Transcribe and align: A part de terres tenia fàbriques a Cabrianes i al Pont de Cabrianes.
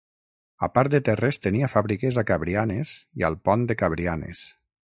A 0.67 0.69
part 0.77 0.93
de 0.93 1.01
terres 1.09 1.39
tenia 1.43 1.69
fàbriques 1.73 2.17
a 2.21 2.25
Cabrianes 2.31 2.97
i 3.21 3.29
al 3.29 3.39
Pont 3.49 3.69
de 3.73 3.77
Cabrianes. 3.83 4.43